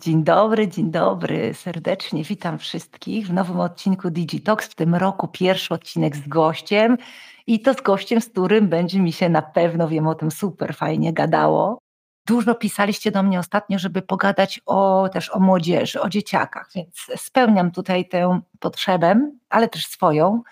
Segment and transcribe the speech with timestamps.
[0.00, 1.54] Dzień dobry, dzień dobry.
[1.54, 4.66] Serdecznie witam wszystkich w nowym odcinku Digitox.
[4.66, 6.98] W tym roku pierwszy odcinek z gościem
[7.46, 10.74] i to z gościem, z którym będzie mi się na pewno, wiem o tym, super
[10.74, 11.78] fajnie gadało.
[12.26, 17.70] Dużo pisaliście do mnie ostatnio, żeby pogadać o, też o młodzieży, o dzieciakach, więc spełniam
[17.70, 20.42] tutaj tę potrzebę, ale też swoją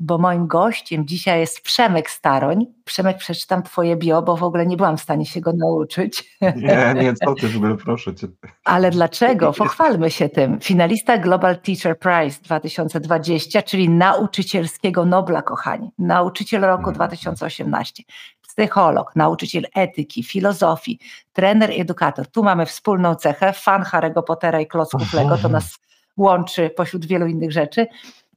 [0.00, 2.66] bo moim gościem dzisiaj jest Przemek Staroń.
[2.84, 6.36] Przemek, przeczytam twoje bio, bo w ogóle nie byłam w stanie się go nauczyć.
[6.40, 8.26] Nie, nie, co ty ogóle, proszę cię.
[8.64, 9.52] Ale dlaczego?
[9.52, 10.60] Pochwalmy się tym.
[10.60, 15.90] Finalista Global Teacher Prize 2020, czyli nauczycielskiego Nobla, kochani.
[15.98, 18.02] Nauczyciel roku 2018.
[18.02, 18.18] Mhm.
[18.48, 20.98] Psycholog, nauczyciel etyki, filozofii,
[21.32, 22.26] trener, edukator.
[22.26, 25.78] Tu mamy wspólną cechę, fan Harry'ego Pottera i klocków Lego, to nas
[26.16, 27.86] łączy pośród wielu innych rzeczy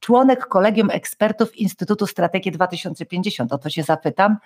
[0.02, 4.36] członek Kolegium Ekspertów Instytutu Strategii 2050, o to się zapytam.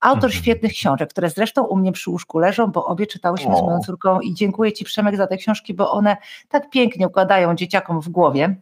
[0.00, 0.42] Autor mhm.
[0.42, 3.58] świetnych książek, które zresztą u mnie przy łóżku leżą, bo obie czytałyśmy o.
[3.58, 6.16] z moją córką i dziękuję Ci Przemek za te książki, bo one
[6.48, 8.56] tak pięknie układają dzieciakom w głowie.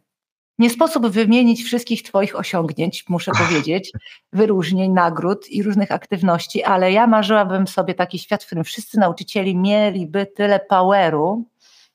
[0.58, 3.92] Nie sposób wymienić wszystkich Twoich osiągnięć, muszę powiedzieć,
[4.32, 9.56] wyróżnień, nagród i różnych aktywności, ale ja marzyłabym sobie taki świat, w którym wszyscy nauczycieli
[9.56, 11.44] mieliby tyle poweru,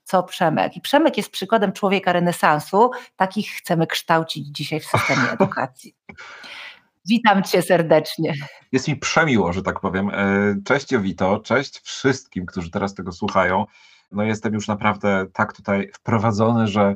[0.10, 0.78] co Przemek.
[0.78, 2.92] I Przemek jest przykładem człowieka renesansu.
[3.16, 5.96] Takich chcemy kształcić dzisiaj w systemie edukacji.
[7.08, 8.34] Witam cię serdecznie.
[8.72, 10.10] Jest mi przemiło, że tak powiem.
[10.10, 13.66] E, cześć Jowito, cześć wszystkim, którzy teraz tego słuchają.
[14.12, 16.96] No jestem już naprawdę tak tutaj wprowadzony, że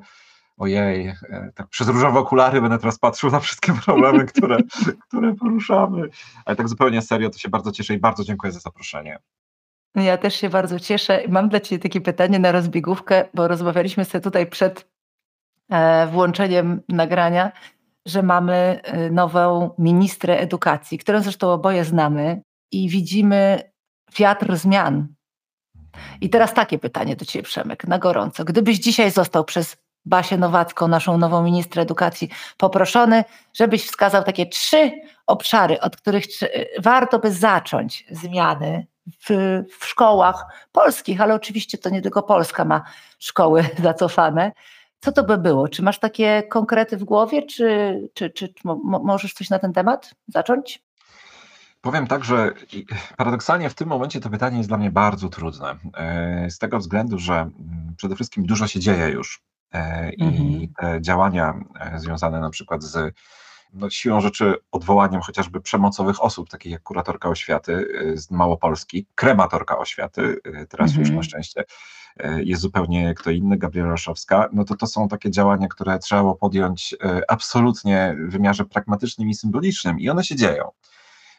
[0.58, 4.58] ojej, e, tak przez różowe okulary będę teraz patrzył na wszystkie problemy, które,
[5.08, 6.10] które poruszamy.
[6.46, 9.20] Ale tak zupełnie serio, to się bardzo cieszę i bardzo dziękuję za zaproszenie.
[9.96, 11.24] Ja też się bardzo cieszę.
[11.28, 14.90] Mam dla Ciebie takie pytanie na rozbiegówkę, bo rozmawialiśmy sobie tutaj przed
[15.70, 17.52] e, włączeniem nagrania,
[18.06, 23.72] że mamy e, nową ministrę edukacji, którą zresztą oboje znamy i widzimy
[24.18, 25.08] wiatr zmian.
[26.22, 28.46] I teraz takie pytanie do Ciebie, Przemek, na gorąco.
[28.46, 34.92] Gdybyś dzisiaj został przez Basię Nowacką, naszą nową ministrę edukacji, poproszony, żebyś wskazał takie trzy
[35.28, 36.26] obszary, od których
[36.80, 42.84] warto by zacząć zmiany w, w szkołach polskich, ale oczywiście to nie tylko Polska ma
[43.20, 44.52] szkoły zacofane.
[45.00, 45.68] Co to by było?
[45.68, 48.54] Czy masz takie konkrety w głowie, czy, czy, czy
[49.04, 50.84] możesz coś na ten temat zacząć?
[51.82, 52.52] Powiem tak, że
[53.18, 55.76] paradoksalnie w tym momencie to pytanie jest dla mnie bardzo trudne.
[55.98, 59.42] E, z tego względu, że mm, przede wszystkim dużo się dzieje już
[59.74, 60.68] e, i mhm.
[60.78, 63.16] te działania e, związane na przykład z
[63.74, 69.78] no, siłą rzeczy odwołaniem chociażby przemocowych osób, takich jak kuratorka oświaty y, z Małopolski, krematorka
[69.78, 70.22] oświaty,
[70.62, 71.16] y, teraz już mhm.
[71.16, 71.64] na szczęście
[72.26, 76.22] y, jest zupełnie kto inny, Gabriela Roszowska, no to to są takie działania, które trzeba
[76.22, 76.96] było podjąć
[77.28, 80.72] absolutnie w wymiarze pragmatycznym i symbolicznym i one się dzieją.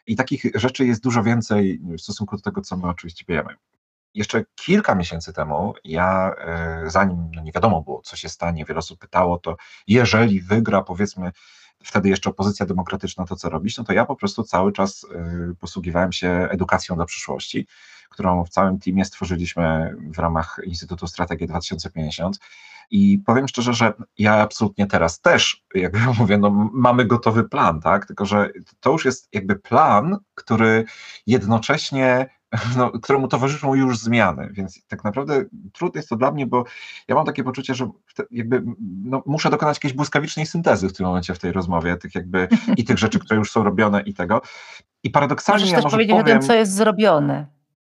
[0.06, 3.55] I takich rzeczy jest dużo więcej w stosunku do tego, co my oczywiście wiemy.
[4.15, 6.34] Jeszcze kilka miesięcy temu, ja,
[6.87, 9.56] zanim no nie wiadomo było, co się stanie, wiele osób pytało, to
[9.87, 11.33] jeżeli wygra, powiedzmy,
[11.84, 15.05] wtedy jeszcze opozycja demokratyczna to co robić, no to ja po prostu cały czas
[15.53, 17.67] y, posługiwałem się edukacją do przyszłości,
[18.11, 22.39] którą w całym teamie stworzyliśmy w ramach Instytutu Strategii 2050.
[22.91, 28.06] I powiem szczerze, że ja absolutnie teraz też, jak mówię, no, mamy gotowy plan, tak?
[28.06, 28.50] Tylko, że
[28.81, 30.84] to już jest jakby plan, który
[31.27, 32.28] jednocześnie
[32.76, 36.65] no, któremu towarzyszą już zmiany, więc tak naprawdę trudne jest to dla mnie, bo
[37.09, 37.91] ja mam takie poczucie, że
[38.31, 38.62] jakby
[39.04, 42.84] no, muszę dokonać jakiejś błyskawicznej syntezy w tym momencie w tej rozmowie, tych jakby i
[42.84, 44.43] tych rzeczy, które już są robione i tego.
[45.03, 47.47] I paradoksalnie Możesz ja też może powiedzieć powiem, o tym, co jest zrobione.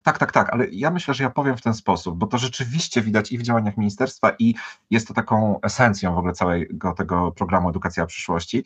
[0.04, 3.02] Tak, tak, tak, ale ja myślę, że ja powiem w ten sposób, bo to rzeczywiście
[3.02, 4.56] widać i w działaniach ministerstwa, i
[4.90, 8.66] jest to taką esencją w ogóle całego tego programu Edukacja przyszłości,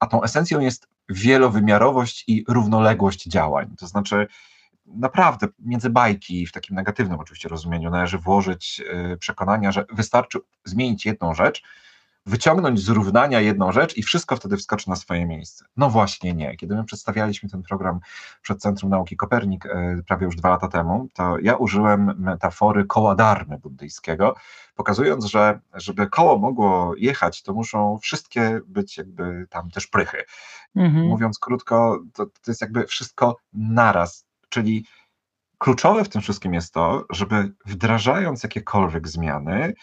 [0.00, 3.74] a tą esencją jest wielowymiarowość i równoległość działań.
[3.78, 4.26] To znaczy,
[4.86, 8.82] naprawdę między bajki, w takim negatywnym oczywiście rozumieniu, należy włożyć
[9.12, 11.62] y, przekonania, że wystarczy zmienić jedną rzecz,
[12.26, 15.64] wyciągnąć z równania jedną rzecz i wszystko wtedy wskoczy na swoje miejsce.
[15.76, 16.56] No właśnie nie.
[16.56, 18.00] Kiedy my przedstawialiśmy ten program
[18.42, 23.14] przed Centrum Nauki Kopernik y, prawie już dwa lata temu, to ja użyłem metafory koła
[23.14, 24.34] darmy buddyjskiego,
[24.74, 30.24] pokazując, że żeby koło mogło jechać, to muszą wszystkie być jakby tam też prychy.
[30.76, 31.06] Mhm.
[31.06, 34.86] Mówiąc krótko, to, to jest jakby wszystko naraz Czyli
[35.58, 39.74] kluczowe w tym wszystkim jest to, żeby wdrażając jakiekolwiek zmiany,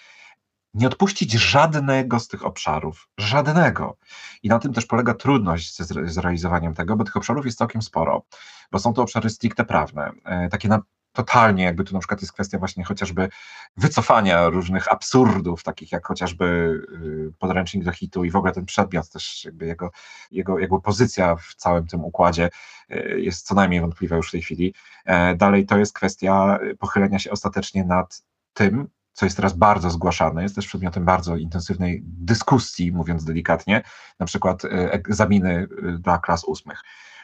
[0.73, 3.97] nie odpuścić żadnego z tych obszarów, żadnego.
[4.43, 8.25] I na tym też polega trudność z zrealizowaniem tego, bo tych obszarów jest całkiem sporo,
[8.71, 10.81] bo są to obszary stricte prawne, e, takie na
[11.13, 13.29] totalnie, jakby tu na przykład jest kwestia właśnie chociażby
[13.77, 19.09] wycofania różnych absurdów, takich jak chociażby y, podręcznik do hitu i w ogóle ten przedmiot
[19.09, 19.91] też jakby jego,
[20.31, 22.49] jego, jego pozycja w całym tym układzie
[22.91, 24.73] y, jest co najmniej wątpliwa już w tej chwili.
[25.05, 28.21] E, dalej to jest kwestia pochylenia się ostatecznie nad
[28.53, 33.81] tym, co jest teraz bardzo zgłaszane, jest też przedmiotem bardzo intensywnej dyskusji, mówiąc delikatnie,
[34.19, 35.67] na przykład egzaminy
[35.99, 36.81] dla klas ósmych.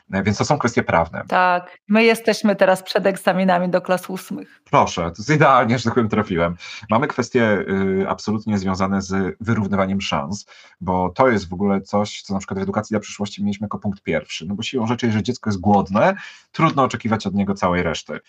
[0.10, 1.24] Więc to są kwestie prawne.
[1.28, 4.62] Tak, my jesteśmy teraz przed egzaminami do klas ósmych.
[4.72, 6.56] Proszę, to jest idealnie, że tak powiem, trafiłem.
[6.90, 7.66] Mamy kwestie
[8.02, 10.46] y, absolutnie związane z wyrównywaniem szans,
[10.82, 13.80] bo to jest w ogóle coś, co na przykład w edukacji dla przyszłości mieliśmy jako
[13.80, 14.46] punkt pierwszy.
[14.46, 16.16] No bo siłą rzeczy, jeżeli dziecko jest głodne,
[16.52, 18.20] trudno oczekiwać od niego całej reszty.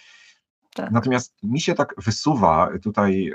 [0.74, 0.90] Tak.
[0.90, 3.34] Natomiast mi się tak wysuwa tutaj y,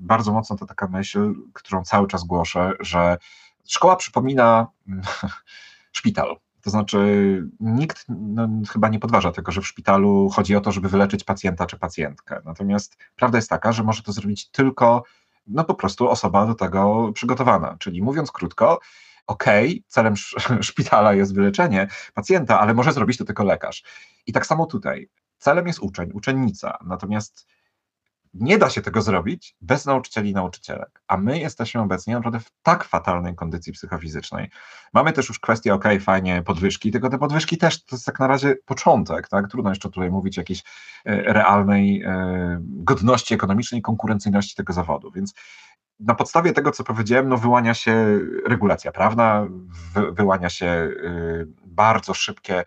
[0.00, 3.18] bardzo mocno ta taka myśl, którą cały czas głoszę, że
[3.68, 4.66] szkoła przypomina
[5.92, 6.98] szpital to znaczy,
[7.60, 11.66] nikt no, chyba nie podważa tego, że w szpitalu chodzi o to, żeby wyleczyć pacjenta
[11.66, 12.40] czy pacjentkę.
[12.44, 15.02] Natomiast prawda jest taka, że może to zrobić tylko
[15.46, 17.76] no, po prostu osoba do tego przygotowana.
[17.78, 18.80] Czyli mówiąc krótko,
[19.26, 20.14] okay, celem
[20.60, 23.82] szpitala jest wyleczenie pacjenta, ale może zrobić to tylko lekarz.
[24.26, 25.08] I tak samo tutaj.
[25.38, 26.78] Celem jest uczeń, uczennica.
[26.86, 27.46] Natomiast
[28.34, 32.50] nie da się tego zrobić bez nauczycieli i nauczycielek, a my jesteśmy obecnie naprawdę w
[32.62, 34.50] tak fatalnej kondycji psychofizycznej.
[34.92, 38.26] Mamy też już kwestię, ok, fajnie, podwyżki, tylko te podwyżki też to jest tak na
[38.26, 39.50] razie początek, tak?
[39.50, 40.62] Trudno jeszcze tutaj mówić o jakiejś
[41.04, 45.34] e, realnej e, godności ekonomicznej, konkurencyjności tego zawodu, więc
[46.00, 49.46] na podstawie tego, co powiedziałem, no wyłania się regulacja prawna,
[50.12, 52.64] wyłania się y, bardzo szybkie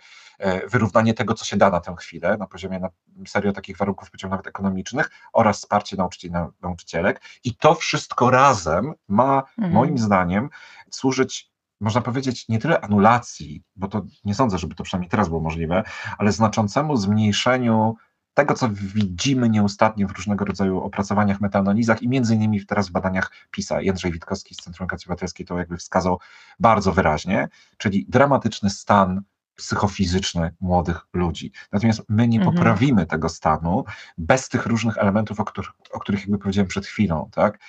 [0.70, 2.90] wyrównanie tego, co się da na tę chwilę, na poziomie na
[3.28, 7.22] serio takich warunków, powiedziałbym nawet ekonomicznych, oraz wsparcie nauczycieli, nauczycielek.
[7.44, 9.74] I to wszystko razem ma, mhm.
[9.74, 10.50] moim zdaniem,
[10.92, 15.42] służyć można powiedzieć, nie tyle anulacji, bo to nie sądzę, żeby to przynajmniej teraz było
[15.42, 15.84] możliwe,
[16.18, 17.96] ale znaczącemu zmniejszeniu
[18.34, 23.32] tego, co widzimy nieustannie w różnego rodzaju opracowaniach, metaanalizach i między innymi teraz w badaniach
[23.52, 23.82] PISA.
[23.82, 26.20] Jędrzej Witkowski z Centrum Edukacji Obywatelskiej to jakby wskazał
[26.60, 27.48] bardzo wyraźnie,
[27.78, 29.22] czyli dramatyczny stan
[29.56, 31.52] psychofizyczny młodych ludzi.
[31.72, 32.56] Natomiast my nie mhm.
[32.56, 33.84] poprawimy tego stanu
[34.18, 37.60] bez tych różnych elementów, o których, o których jakby powiedziałem przed chwilą, tak?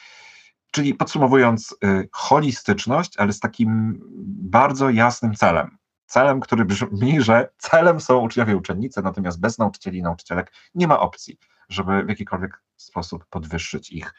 [0.70, 5.78] Czyli podsumowując, y, holistyczność, ale z takim bardzo jasnym celem.
[6.06, 10.88] Celem, który brzmi, że celem są uczniowie i uczennice, natomiast bez nauczycieli i nauczycielek nie
[10.88, 11.38] ma opcji,
[11.68, 14.14] żeby w jakikolwiek sposób podwyższyć ich,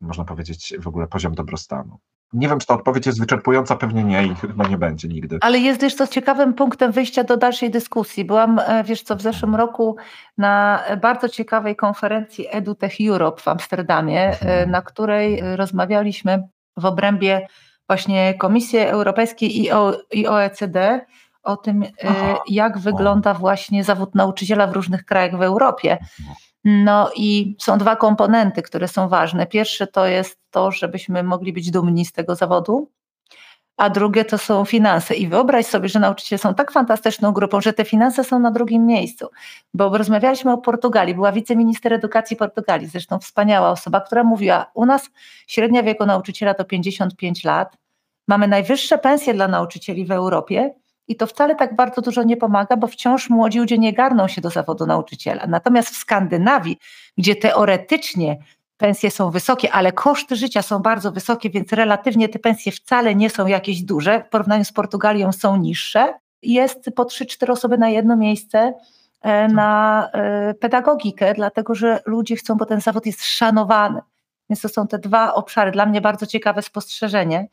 [0.00, 1.98] można powiedzieć, w ogóle poziom dobrostanu.
[2.32, 5.38] Nie wiem, czy ta odpowiedź jest wyczerpująca, pewnie nie i chyba nie będzie nigdy.
[5.40, 8.24] Ale jest też to ciekawym punktem wyjścia do dalszej dyskusji.
[8.24, 9.96] Byłam, e, wiesz co, w zeszłym roku
[10.38, 14.70] na bardzo ciekawej konferencji EduTech Europe w Amsterdamie, e, mhm.
[14.70, 16.42] na której rozmawialiśmy
[16.76, 17.46] w obrębie
[17.88, 19.62] właśnie Komisji Europejskiej
[20.12, 21.00] i OECD
[21.42, 22.42] o tym, e, Aha.
[22.48, 25.98] jak wygląda właśnie zawód nauczyciela w różnych krajach w Europie.
[26.64, 29.46] No i są dwa komponenty, które są ważne.
[29.46, 32.90] Pierwszy to jest to, żebyśmy mogli być dumni z tego zawodu,
[33.76, 35.14] a drugie to są finanse.
[35.14, 38.86] I wyobraź sobie, że nauczyciele są tak fantastyczną grupą, że te finanse są na drugim
[38.86, 39.26] miejscu.
[39.74, 45.10] Bo rozmawialiśmy o Portugalii, była wiceminister edukacji Portugalii, zresztą wspaniała osoba, która mówiła, u nas
[45.46, 47.76] średnia wieku nauczyciela to 55 lat,
[48.28, 50.74] mamy najwyższe pensje dla nauczycieli w Europie,
[51.10, 54.40] i to wcale tak bardzo dużo nie pomaga, bo wciąż młodzi ludzie nie garną się
[54.40, 55.46] do zawodu nauczyciela.
[55.46, 56.78] Natomiast w Skandynawii,
[57.18, 58.38] gdzie teoretycznie
[58.76, 63.30] pensje są wysokie, ale koszty życia są bardzo wysokie, więc relatywnie te pensje wcale nie
[63.30, 64.24] są jakieś duże.
[64.26, 66.14] W porównaniu z Portugalią są niższe.
[66.42, 68.74] Jest po 3-4 osoby na jedno miejsce
[69.22, 74.00] e, na e, pedagogikę, dlatego że ludzie chcą, bo ten zawód jest szanowany.
[74.50, 75.70] Więc to są te dwa obszary.
[75.70, 77.48] Dla mnie bardzo ciekawe spostrzeżenie.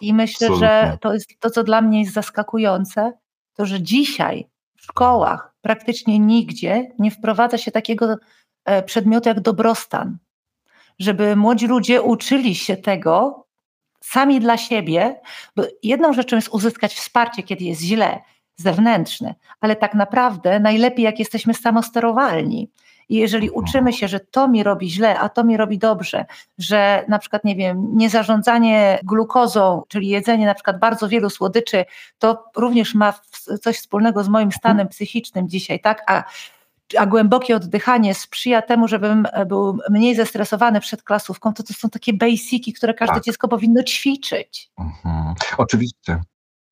[0.00, 0.68] I myślę, Absolutnie.
[0.68, 3.12] że to jest to, co dla mnie jest zaskakujące,
[3.54, 8.16] to że dzisiaj w szkołach praktycznie nigdzie nie wprowadza się takiego
[8.64, 10.18] e, przedmiotu jak dobrostan.
[10.98, 13.46] Żeby młodzi ludzie uczyli się tego
[14.00, 15.20] sami dla siebie,
[15.56, 18.20] bo jedną rzeczą jest uzyskać wsparcie, kiedy jest źle,
[18.56, 22.70] zewnętrzne, ale tak naprawdę najlepiej, jak jesteśmy samosterowalni.
[23.08, 26.24] I jeżeli uczymy się, że to mi robi źle, a to mi robi dobrze,
[26.58, 31.84] że na przykład, nie wiem, niezarządzanie glukozą, czyli jedzenie na przykład bardzo wielu słodyczy,
[32.18, 33.14] to również ma
[33.62, 36.02] coś wspólnego z moim stanem psychicznym dzisiaj, tak?
[36.06, 36.24] A
[36.98, 42.12] a głębokie oddychanie sprzyja temu, żebym był mniej zestresowany przed klasówką, to to są takie
[42.12, 43.24] basiki, które każde tak.
[43.24, 44.70] dziecko powinno ćwiczyć.
[44.78, 45.34] Mhm.
[45.58, 46.20] Oczywiście.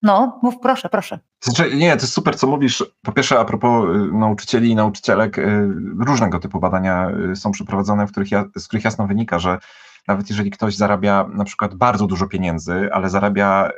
[0.02, 1.18] No, mów proszę, proszę.
[1.40, 2.85] Znaczy, nie, to jest super, co mówisz.
[3.02, 5.68] Po pierwsze, a propos y, nauczycieli i nauczycielek, y,
[5.99, 9.59] różnego typu badania y, są przeprowadzone, w których, z których jasno wynika, że
[10.09, 13.71] nawet jeżeli ktoś zarabia na przykład bardzo dużo pieniędzy, ale zarabia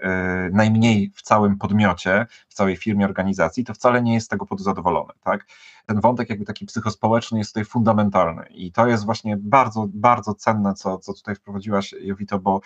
[0.53, 4.65] najmniej w całym podmiocie, w całej firmie, organizacji, to wcale nie jest z tego powodu
[4.65, 5.47] zadowolony, tak?
[5.87, 10.75] Ten wątek jakby taki psychospołeczny jest tutaj fundamentalny i to jest właśnie bardzo, bardzo cenne,
[10.75, 12.61] co, co tutaj wprowadziłaś, Jowito, bo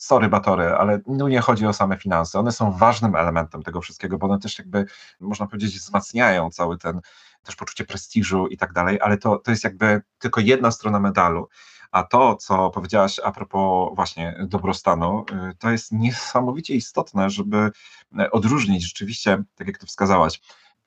[0.00, 2.38] sorry batory, ale no nie chodzi o same finanse.
[2.38, 4.86] One są ważnym elementem tego wszystkiego, bo one też jakby,
[5.20, 7.00] można powiedzieć, wzmacniają cały ten
[7.42, 11.48] też poczucie prestiżu i tak dalej, ale to, to jest jakby tylko jedna strona medalu.
[11.90, 17.70] A to, co powiedziałaś a propos właśnie dobrostanu, y, to jest niesamowicie istotne, żeby
[18.32, 20.40] odróżnić rzeczywiście, tak jak ty wskazałaś,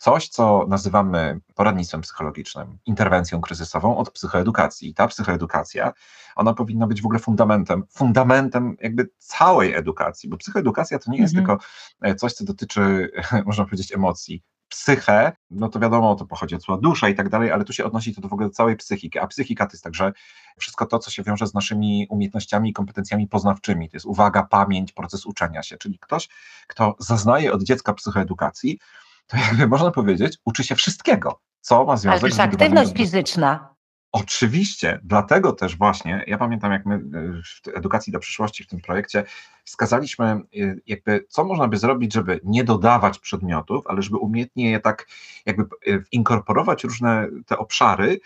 [0.03, 4.89] coś, co nazywamy poradnictwem psychologicznym, interwencją kryzysową od psychoedukacji.
[4.89, 5.93] I ta psychoedukacja,
[6.35, 11.35] ona powinna być w ogóle fundamentem, fundamentem jakby całej edukacji, bo psychoedukacja to nie jest
[11.35, 11.57] mhm.
[11.57, 11.65] tylko
[12.01, 13.11] e, coś, co dotyczy,
[13.45, 17.51] można powiedzieć, emocji, psychę, no to wiadomo, to pochodzi od słowa dusza i tak dalej,
[17.51, 20.13] ale tu się odnosi to do w ogóle całej psychiki, a psychika to jest także
[20.57, 24.91] wszystko to, co się wiąże z naszymi umiejętnościami i kompetencjami poznawczymi, to jest uwaga, pamięć,
[24.91, 26.29] proces uczenia się, czyli ktoś,
[26.67, 28.79] kto zaznaje od dziecka psychoedukacji,
[29.27, 33.73] to jakby można powiedzieć, uczy się wszystkiego, co ma związek Ale z aktywność fizyczna.
[34.13, 36.99] Oczywiście, dlatego też właśnie, ja pamiętam jak my e,
[37.43, 39.23] w edukacji do przyszłości w tym projekcie
[39.63, 40.41] wskazaliśmy e,
[40.87, 45.07] jakby co można by zrobić, żeby nie dodawać przedmiotów, ale żeby umiejętnie je tak
[45.45, 45.67] jakby e,
[46.11, 48.19] inkorporować różne te obszary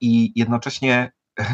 [0.00, 1.12] i jednocześnie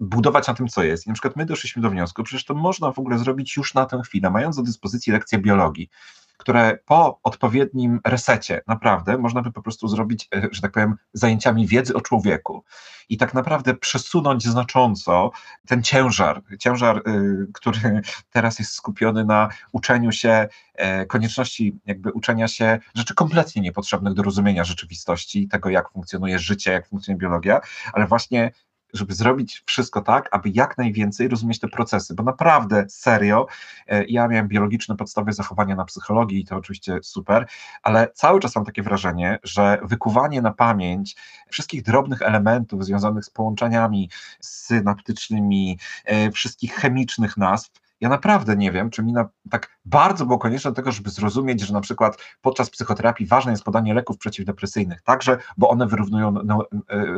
[0.00, 1.06] budować na tym, co jest.
[1.06, 3.86] I na przykład my doszliśmy do wniosku, przecież to można w ogóle zrobić już na
[3.86, 5.90] tę chwilę, mając do dyspozycji lekcję biologii
[6.36, 11.66] które po odpowiednim resecie naprawdę można by po prostu zrobić, e, że tak powiem, zajęciami
[11.66, 12.64] wiedzy o człowieku
[13.08, 15.30] i tak naprawdę przesunąć znacząco
[15.66, 17.80] ten ciężar, ciężar, y, który
[18.32, 24.22] teraz jest skupiony na uczeniu się, e, konieczności jakby uczenia się rzeczy kompletnie niepotrzebnych do
[24.22, 27.60] rozumienia rzeczywistości, tego jak funkcjonuje życie, jak funkcjonuje biologia,
[27.92, 28.50] ale właśnie
[28.96, 33.46] żeby zrobić wszystko tak, aby jak najwięcej rozumieć te procesy, bo naprawdę serio,
[33.88, 37.46] e, ja miałem biologiczne podstawy zachowania na psychologii i to oczywiście super,
[37.82, 41.16] ale cały czas mam takie wrażenie, że wykuwanie na pamięć
[41.48, 44.10] wszystkich drobnych elementów związanych z połączeniami
[44.40, 50.38] synaptycznymi, e, wszystkich chemicznych nazw, ja naprawdę nie wiem, czy mi na, tak bardzo było
[50.38, 55.02] konieczne do tego, żeby zrozumieć, że na przykład podczas psychoterapii ważne jest podanie leków przeciwdepresyjnych,
[55.02, 56.66] także, bo one wyrównują no,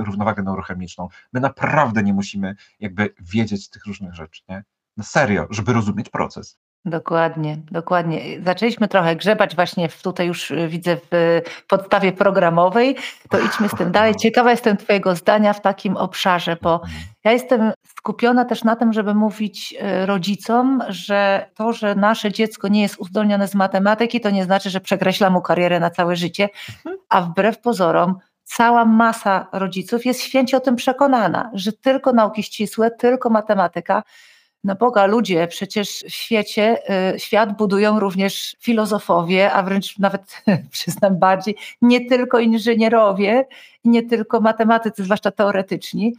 [0.05, 1.09] równowagę neurochemiczną.
[1.33, 4.65] My naprawdę nie musimy jakby wiedzieć tych różnych rzeczy, nie?
[4.97, 6.59] Na serio, żeby rozumieć proces.
[6.85, 8.21] Dokładnie, dokładnie.
[8.45, 12.97] Zaczęliśmy trochę grzebać właśnie w, tutaj już y, widzę w podstawie programowej,
[13.31, 14.15] to idźmy z tym dalej.
[14.15, 16.81] Ciekawa jestem Twojego zdania w takim obszarze, bo
[17.25, 22.69] ja jestem skupiona też na tym, żeby mówić y, rodzicom, że to, że nasze dziecko
[22.69, 26.49] nie jest uzdolnione z matematyki, to nie znaczy, że przekreśla mu karierę na całe życie,
[27.09, 32.91] a wbrew pozorom cała masa rodziców jest święcie o tym przekonana, że tylko nauki ścisłe,
[32.91, 34.03] tylko matematyka
[34.65, 36.79] na Boga ludzie, przecież w świecie,
[37.15, 43.47] y, świat budują również filozofowie, a wręcz nawet przyznam bardziej, nie tylko inżynierowie,
[43.85, 46.15] nie tylko matematycy, zwłaszcza teoretyczni.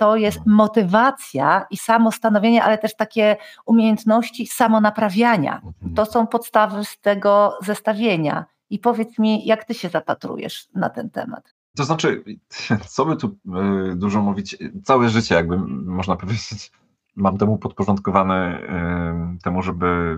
[0.02, 5.56] to jest motywacja i samostanowienie, ale też takie umiejętności samonaprawiania.
[5.56, 5.94] Mhm.
[5.96, 8.46] To są podstawy z tego zestawienia.
[8.70, 11.56] I powiedz mi, jak ty się zapatrujesz na ten temat?
[11.78, 12.24] To znaczy,
[12.96, 16.72] co by tu e, dużo mówić, całe życie, jakby można powiedzieć,
[17.16, 20.18] mam temu podporządkowane e, temu, żeby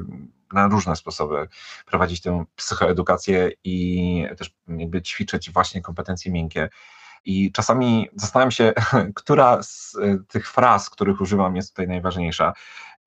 [0.54, 1.48] na różne sposoby
[1.86, 6.70] prowadzić tę psychoedukację i też jakby ćwiczyć właśnie kompetencje miękkie.
[7.26, 8.74] I czasami zastanawiam się,
[9.16, 12.54] która z e, tych fraz, których używam, jest tutaj najważniejsza.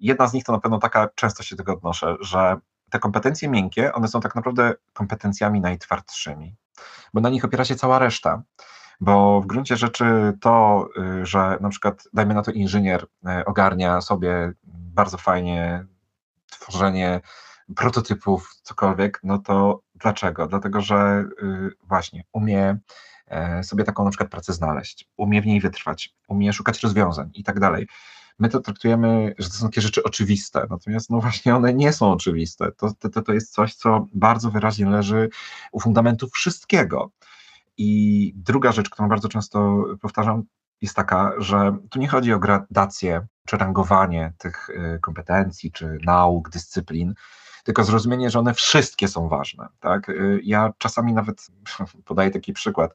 [0.00, 2.56] Jedna z nich to na pewno taka, często się tego odnoszę, że
[2.90, 6.56] te kompetencje miękkie, one są tak naprawdę kompetencjami najtwardszymi,
[7.14, 8.42] bo na nich opiera się cała reszta.
[9.00, 10.86] Bo w gruncie rzeczy to,
[11.20, 15.86] y, że na przykład, dajmy na to, inżynier e, ogarnia sobie bardzo fajnie
[16.50, 17.20] tworzenie
[17.76, 20.46] prototypów, cokolwiek, no to dlaczego?
[20.46, 22.78] Dlatego, że y, właśnie umie
[23.62, 27.60] sobie taką na przykład pracę znaleźć, umie w niej wytrwać, umie szukać rozwiązań i tak
[27.60, 27.86] dalej.
[28.38, 32.12] My to traktujemy, że to są takie rzeczy oczywiste, natomiast no właśnie one nie są
[32.12, 32.72] oczywiste.
[32.72, 35.28] To, to, to jest coś, co bardzo wyraźnie leży
[35.72, 37.10] u fundamentów wszystkiego.
[37.78, 40.42] I druga rzecz, którą bardzo często powtarzam,
[40.82, 46.50] jest taka, że tu nie chodzi o gradację czy rangowanie tych y, kompetencji, czy nauk,
[46.50, 47.14] dyscyplin,
[47.64, 49.68] tylko zrozumienie, że one wszystkie są ważne.
[49.80, 50.08] Tak?
[50.08, 51.46] Y, ja czasami nawet
[52.04, 52.94] podaję taki przykład, e,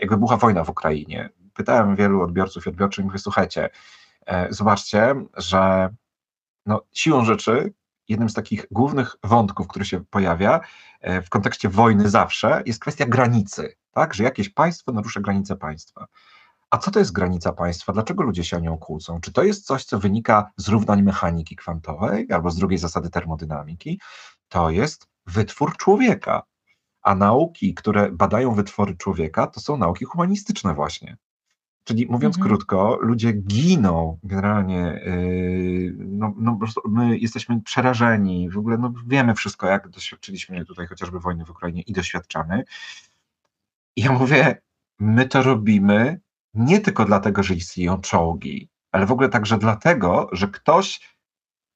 [0.00, 3.70] jak wybucha wojna w Ukrainie, pytałem wielu odbiorców i odbiorczyń, mówię, słuchajcie,
[4.26, 5.94] e, zobaczcie, że
[6.66, 7.72] no, siłą rzeczy
[8.08, 10.60] jednym z takich głównych wątków, który się pojawia
[11.00, 14.14] e, w kontekście wojny zawsze, jest kwestia granicy, tak?
[14.14, 16.06] że jakieś państwo narusza granicę państwa.
[16.70, 17.92] A co to jest granica państwa?
[17.92, 19.20] Dlaczego ludzie się o nią kłócą?
[19.20, 24.00] Czy to jest coś, co wynika z równań mechaniki kwantowej albo z drugiej zasady termodynamiki?
[24.48, 26.42] To jest wytwór człowieka.
[27.02, 31.16] A nauki, które badają wytwory człowieka, to są nauki humanistyczne właśnie.
[31.84, 32.48] Czyli mówiąc mhm.
[32.48, 35.00] krótko, ludzie giną generalnie.
[35.06, 41.20] Yy, no, no, my jesteśmy przerażeni, w ogóle no, wiemy wszystko, jak doświadczyliśmy tutaj chociażby
[41.20, 42.64] wojny w Ukrainie i doświadczamy.
[43.96, 44.62] I ja mówię,
[44.98, 46.20] my to robimy
[46.54, 51.16] nie tylko dlatego, że istnieją czołgi, ale w ogóle także dlatego, że ktoś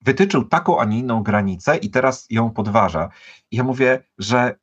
[0.01, 3.09] wytyczył taką, a nie inną granicę i teraz ją podważa.
[3.51, 4.59] I ja mówię, że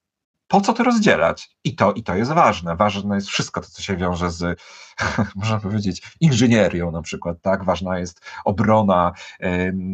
[0.47, 1.50] po co to rozdzielać?
[1.63, 2.75] I to, I to jest ważne.
[2.75, 4.59] Ważne jest wszystko to, co się wiąże z,
[5.35, 7.65] można powiedzieć, inżynierią na przykład, tak?
[7.65, 9.12] Ważna jest obrona,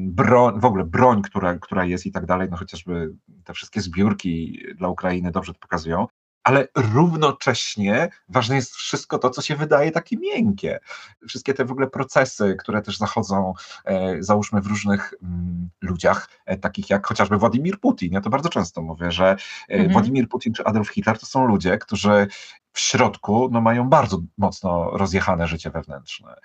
[0.08, 4.60] broń, w ogóle broń, która, która jest i tak dalej, no chociażby te wszystkie zbiórki
[4.76, 6.08] dla Ukrainy dobrze to pokazują
[6.50, 10.80] ale równocześnie ważne jest wszystko to, co się wydaje takie miękkie.
[11.28, 13.54] Wszystkie te w ogóle procesy, które też zachodzą,
[13.86, 18.14] e, załóżmy, w różnych mm, ludziach, e, takich jak chociażby Władimir Putin.
[18.14, 19.38] Ja to bardzo często mówię, że e,
[19.70, 19.92] mhm.
[19.92, 22.28] Władimir Putin czy Adolf Hitler to są ludzie, którzy
[22.74, 26.36] w środku no, mają bardzo mocno rozjechane życie wewnętrzne.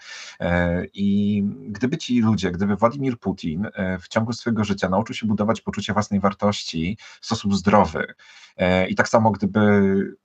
[0.40, 5.26] E, I gdyby ci ludzie, gdyby Władimir Putin e, w ciągu swojego życia nauczył się
[5.26, 8.14] budować poczucie własnej wartości w sposób zdrowy,
[8.56, 9.60] e, i tak samo gdyby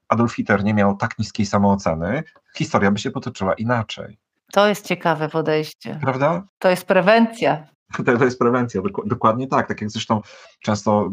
[0.07, 2.23] Adolf Hitler nie miał tak niskiej samooceny,
[2.55, 4.17] historia by się potoczyła inaczej.
[4.51, 5.99] To jest ciekawe podejście.
[6.01, 6.43] Prawda?
[6.59, 7.67] To jest prewencja.
[8.05, 9.67] To, jest prewencja, dokładnie tak.
[9.67, 10.21] Tak jak zresztą
[10.59, 11.11] często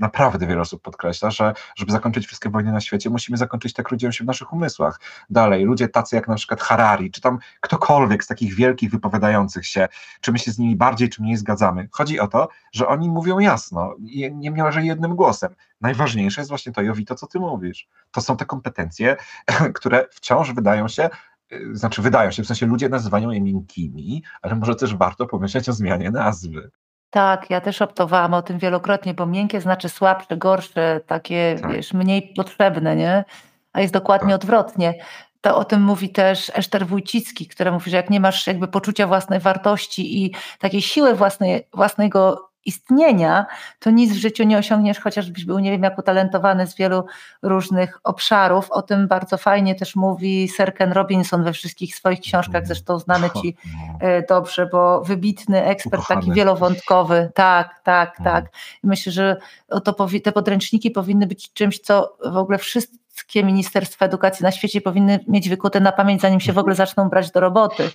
[0.00, 4.12] naprawdę wiele osób podkreśla, że żeby zakończyć wszystkie wojny na świecie, musimy zakończyć które dzieją
[4.12, 5.00] się w naszych umysłach.
[5.30, 9.88] Dalej, ludzie tacy jak na przykład Harari, czy tam ktokolwiek z takich wielkich wypowiadających się,
[10.20, 11.88] czy my się z nimi bardziej czy mniej zgadzamy.
[11.92, 15.54] Chodzi o to, że oni mówią jasno, nie niemalże jednym głosem.
[15.80, 17.88] Najważniejsze jest właśnie to, Jowi, to co ty mówisz.
[18.10, 19.16] To są te kompetencje,
[19.74, 21.10] które wciąż wydają się
[21.72, 25.72] znaczy wydają się, w sensie ludzie nazywają je miękkimi, ale może też warto pomyśleć o
[25.72, 26.70] zmianie nazwy.
[27.10, 31.72] Tak, ja też optowałam o tym wielokrotnie, bo miękkie znaczy słabsze, gorsze, takie tak.
[31.72, 33.24] wiesz, mniej potrzebne, nie?
[33.72, 34.42] A jest dokładnie tak.
[34.42, 34.94] odwrotnie.
[35.40, 39.06] To o tym mówi też Eszter Wójcicki, która mówi, że jak nie masz jakby poczucia
[39.06, 43.46] własnej wartości i takiej siły własnej, własnego istnienia,
[43.78, 47.04] to nic w życiu nie osiągniesz, chociażbyś był nie wiem jak utalentowany z wielu
[47.42, 48.70] różnych obszarów.
[48.70, 53.30] O tym bardzo fajnie też mówi Sir Ken Robinson we wszystkich swoich książkach, zresztą znany
[53.42, 53.56] ci
[54.00, 57.30] e, dobrze, bo wybitny ekspert, taki wielowątkowy.
[57.34, 58.36] Tak, tak, mhm.
[58.36, 58.52] tak.
[58.82, 59.36] Myślę, że
[59.84, 65.24] to, te podręczniki powinny być czymś, co w ogóle wszystkie ministerstwa edukacji na świecie powinny
[65.28, 67.90] mieć wykute na pamięć, zanim się w ogóle zaczną brać do roboty.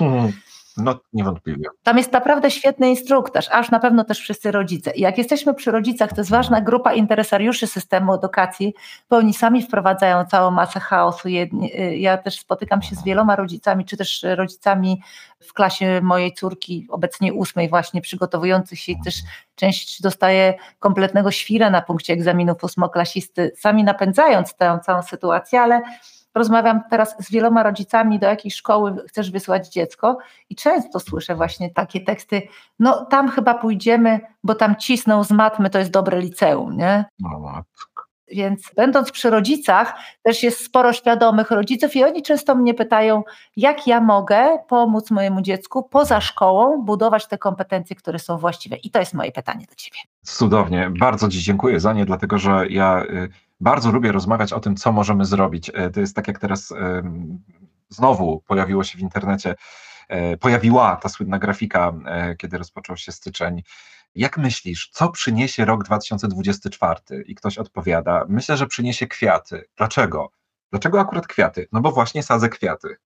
[0.78, 1.70] No, niewątpliwie.
[1.84, 4.92] Tam jest naprawdę świetny instruktaż, aż na pewno też wszyscy rodzice.
[4.92, 8.74] I jak jesteśmy przy rodzicach, to jest ważna grupa interesariuszy systemu edukacji,
[9.10, 11.28] bo oni sami wprowadzają całą masę chaosu.
[11.28, 15.02] Y, ja też spotykam się z wieloma rodzicami, czy też rodzicami
[15.40, 19.16] w klasie mojej córki, obecnie ósmej właśnie, przygotowujących się też
[19.56, 25.82] część dostaje kompletnego świra na punkcie egzaminów ósmoklasisty, sami napędzając tę całą sytuację, ale
[26.38, 30.18] rozmawiam teraz z wieloma rodzicami, do jakiej szkoły chcesz wysłać dziecko
[30.50, 32.42] i często słyszę właśnie takie teksty,
[32.80, 37.06] no tam chyba pójdziemy, bo tam cisną z matmy, to jest dobre liceum, nie?
[37.20, 38.08] No matko.
[38.32, 43.24] Więc będąc przy rodzicach, też jest sporo świadomych rodziców i oni często mnie pytają,
[43.58, 48.76] jak ja mogę pomóc mojemu dziecku poza szkołą budować te kompetencje, które są właściwe.
[48.76, 50.00] I to jest moje pytanie do Ciebie.
[50.22, 50.92] Cudownie.
[51.00, 54.92] Bardzo Ci dziękuję za nie, dlatego że ja y, bardzo lubię rozmawiać o tym, co
[54.92, 55.72] możemy zrobić.
[55.74, 56.74] E, to jest tak jak teraz
[57.90, 59.56] znowu pojawiło się w internecie,
[60.10, 63.64] e, pojawiła ta słynna grafika, e, kiedy rozpoczął się styczeń.
[64.16, 67.24] Jak myślisz, co przyniesie rok 2024?
[67.26, 69.66] I ktoś odpowiada, myślę, że przyniesie kwiaty.
[69.78, 70.32] Dlaczego?
[70.72, 71.68] Dlaczego akurat kwiaty?
[71.72, 72.98] No bo właśnie sadzę kwiaty.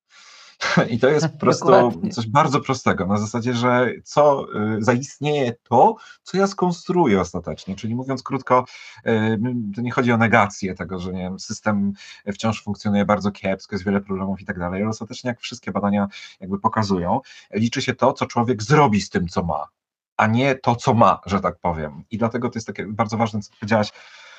[0.90, 4.46] I to jest po prostu coś bardzo prostego, na zasadzie, że co
[4.78, 7.76] y, zaistnieje to, co ja skonstruuję ostatecznie.
[7.76, 8.66] Czyli mówiąc krótko,
[9.08, 9.40] y,
[9.76, 11.94] to nie chodzi o negację tego, że nie wiem, system
[12.34, 16.08] wciąż funkcjonuje bardzo kiepsko, jest wiele problemów i tak dalej, ale ostatecznie, jak wszystkie badania
[16.40, 17.20] jakby pokazują,
[17.54, 19.68] liczy się to, co człowiek zrobi z tym, co ma,
[20.18, 22.04] a nie to, co ma, że tak powiem.
[22.12, 23.92] I dlatego to jest takie bardzo ważne, co powiedziałaś,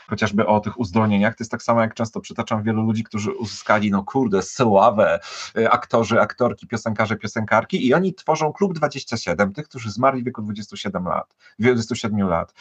[0.09, 3.91] chociażby o tych uzdolnieniach, to jest tak samo jak często przytaczam wielu ludzi, którzy uzyskali,
[3.91, 5.21] no kurde, sławę,
[5.57, 10.43] y, aktorzy, aktorki, piosenkarze, piosenkarki i oni tworzą klub 27, tych, którzy zmarli w wieku
[10.43, 12.55] 27 lat, 27 lat,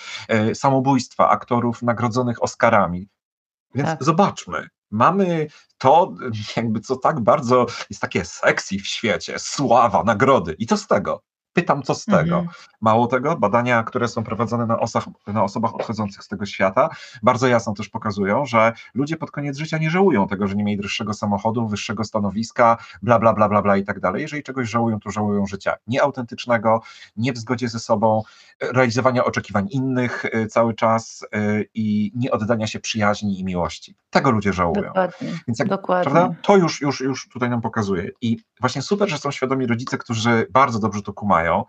[0.52, 3.08] y, samobójstwa aktorów nagrodzonych Oscarami.
[3.76, 4.04] Więc tak.
[4.04, 6.14] zobaczmy, mamy to,
[6.58, 10.56] jakby co tak bardzo jest takie sexy w świecie, sława, nagrody.
[10.60, 11.24] I co z tego?
[11.54, 12.38] Pytam, co z tego.
[12.38, 12.48] Mhm.
[12.82, 16.90] Mało tego, badania, które są prowadzone na, osach, na osobach odchodzących z tego świata,
[17.24, 20.78] bardzo jasno też pokazują, że ludzie pod koniec życia nie żałują tego, że nie mieli
[20.78, 24.22] droższego samochodu, wyższego stanowiska, bla, bla, bla, bla, bla i tak dalej.
[24.22, 26.82] Jeżeli czegoś żałują, to żałują życia nieautentycznego,
[27.16, 28.24] nie w zgodzie ze sobą,
[28.62, 33.96] realizowania oczekiwań innych y, cały czas y, i nie oddania się przyjaźni i miłości.
[34.10, 34.84] Tego ludzie żałują.
[34.84, 35.30] Dokładnie.
[35.48, 36.12] Więc jak, Dokładnie.
[36.12, 36.36] Prawda?
[36.42, 38.10] To już, już, już tutaj nam pokazuje.
[38.22, 41.66] I właśnie super, że są świadomi rodzice, którzy bardzo dobrze to kumają mają,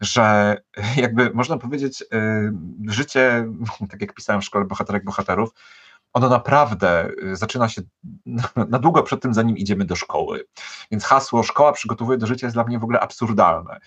[0.00, 0.56] że
[0.96, 2.52] jakby można powiedzieć, y,
[2.88, 3.46] życie,
[3.90, 5.50] tak jak pisałem w szkole bohaterek bohaterów,
[6.12, 7.82] ono naprawdę y, zaczyna się
[8.74, 10.44] na długo przed tym, zanim idziemy do szkoły.
[10.90, 13.80] Więc hasło szkoła przygotowuje do życia jest dla mnie w ogóle absurdalne.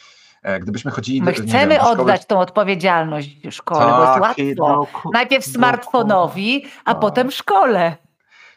[0.43, 2.01] E, gdybyśmy chodzili My chcemy wiem, szkoły...
[2.01, 4.87] oddać tą odpowiedzialność szkole, tak, bo jest łatwo.
[5.05, 7.01] No, Najpierw smartfonowi, a tak.
[7.01, 7.97] potem szkole.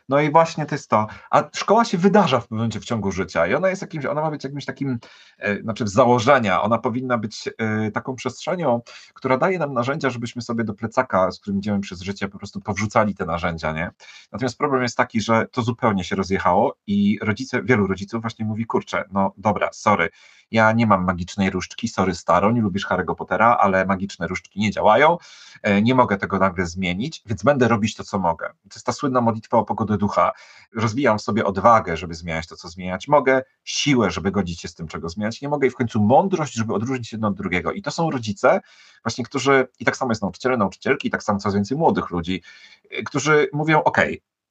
[0.08, 1.06] No i właśnie to jest to.
[1.30, 4.30] A szkoła się wydarza w momencie w ciągu życia i ona jest jakimś, ona ma
[4.30, 4.98] być jakimś takim,
[5.38, 8.80] e, znaczy z założenia, ona powinna być e, taką przestrzenią,
[9.14, 12.60] która daje nam narzędzia, żebyśmy sobie do plecaka, z którym idziemy przez życie, po prostu
[12.60, 13.90] powrzucali te narzędzia, nie?
[14.32, 18.66] Natomiast problem jest taki, że to zupełnie się rozjechało i rodzice, wielu rodziców właśnie mówi,
[18.66, 20.08] kurczę, no dobra, sorry,
[20.50, 24.70] ja nie mam magicznej różdżki, sorry staro, nie lubisz Harry'ego Pottera, ale magiczne różdżki nie
[24.70, 25.18] działają,
[25.62, 28.46] e, nie mogę tego nagle zmienić, więc będę robić to, co mogę.
[28.46, 30.32] To jest ta słynna modlitwa o pogodę ducha.
[30.74, 34.88] Rozwijam sobie odwagę, żeby zmieniać to, co zmieniać mogę, siłę, żeby godzić się z tym,
[34.88, 37.72] czego zmieniać nie mogę i w końcu mądrość, żeby odróżnić jedno od drugiego.
[37.72, 38.60] I to są rodzice,
[39.04, 42.42] właśnie, którzy, i tak samo jest nauczyciele, nauczycielki, i tak samo coraz więcej młodych ludzi,
[42.90, 43.98] e, którzy mówią, ok,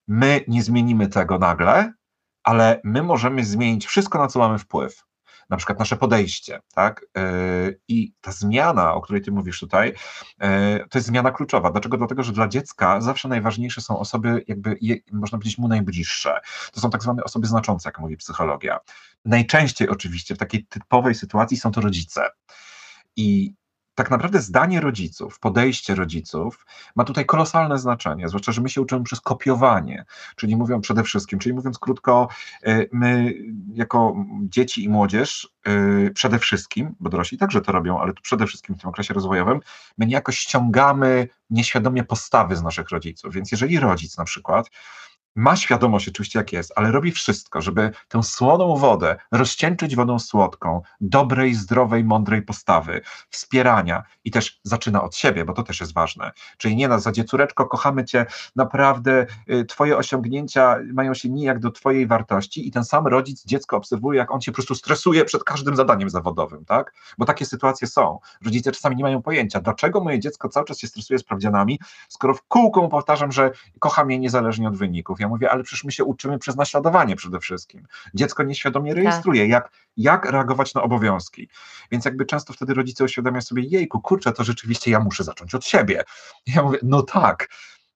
[0.07, 1.93] my nie zmienimy tego nagle,
[2.43, 5.03] ale my możemy zmienić wszystko, na co mamy wpływ
[5.49, 7.05] na przykład nasze podejście, tak?
[7.17, 7.23] E,
[7.87, 9.93] I ta zmiana, o której ty mówisz tutaj,
[10.39, 11.71] e, to jest zmiana kluczowa.
[11.71, 11.97] Dlaczego?
[11.97, 14.77] Dlatego, że dla dziecka zawsze najważniejsze są osoby, jakby,
[15.11, 16.39] można powiedzieć, mu najbliższe.
[16.73, 18.79] To są tak zwane osoby znaczące, jak mówi psychologia.
[19.25, 22.29] Najczęściej oczywiście w takiej typowej sytuacji są to rodzice.
[23.15, 23.53] I
[23.95, 29.03] tak naprawdę zdanie rodziców, podejście rodziców ma tutaj kolosalne znaczenie, zwłaszcza, że my się uczymy
[29.03, 32.27] przez kopiowanie, czyli mówią przede wszystkim, czyli mówiąc krótko,
[32.67, 33.33] y, my
[33.73, 38.75] jako dzieci i młodzież y, przede wszystkim, bo dorośli także to robią, ale przede wszystkim
[38.75, 39.59] w tym okresie rozwojowym,
[39.97, 44.69] my niejako ściągamy nieświadomie postawy z naszych rodziców, więc jeżeli rodzic na przykład
[45.35, 50.81] ma świadomość oczywiście jak jest, ale robi wszystko, żeby tę słoną wodę rozcieńczyć wodą słodką,
[51.01, 56.31] dobrej, zdrowej, mądrej postawy, wspierania i też zaczyna od siebie, bo to też jest ważne.
[56.57, 61.71] Czyli nie na zasadzie córeczko, kochamy cię, naprawdę y, twoje osiągnięcia mają się nijak do
[61.71, 65.43] twojej wartości i ten sam rodzic dziecko obserwuje, jak on się po prostu stresuje przed
[65.43, 66.93] każdym zadaniem zawodowym, tak?
[67.17, 68.19] Bo takie sytuacje są.
[68.45, 72.41] Rodzice czasami nie mają pojęcia, dlaczego moje dziecko cały czas się stresuje sprawdzianami, skoro w
[72.41, 76.39] kółko powtarzam, że kocha mnie niezależnie od wyników ja mówię, ale przecież my się uczymy
[76.39, 77.87] przez naśladowanie przede wszystkim.
[78.13, 79.03] Dziecko nieświadomie tak.
[79.03, 79.49] rejestruje, tak.
[79.49, 81.49] jak, jak reagować na obowiązki.
[81.91, 85.65] Więc jakby często wtedy rodzice uświadamiają sobie, jejku, kurczę, to rzeczywiście ja muszę zacząć od
[85.65, 86.03] siebie.
[86.47, 87.49] Ja mówię, no tak.